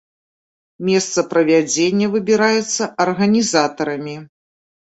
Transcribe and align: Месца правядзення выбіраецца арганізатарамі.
Месца 0.87 1.25
правядзення 1.33 2.07
выбіраецца 2.15 2.83
арганізатарамі. 3.07 4.17